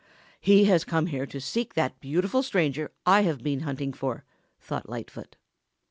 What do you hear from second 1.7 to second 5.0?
that beautiful stranger I have been hunting for," thought